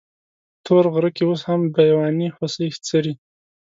په 0.55 0.59
تور 0.65 0.83
غره 0.93 1.09
کې 1.15 1.23
اوس 1.27 1.41
هم 1.49 1.61
بېواني 1.75 2.27
هوسۍ 2.35 2.69
څري. 2.87 3.13